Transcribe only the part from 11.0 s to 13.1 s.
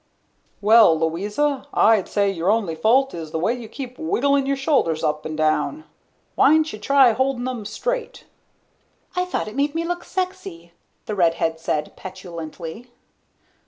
the redhead said petulantly.